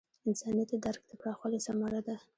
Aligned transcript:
انسانیت 0.29 0.67
د 0.71 0.75
درک 0.85 1.01
د 1.09 1.11
پراخوالي 1.21 1.59
ثمره 1.65 2.01
ده. 2.07 2.15